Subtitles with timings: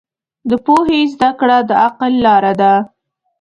[0.49, 2.73] د پوهې زده کړه د عقل لاره ده.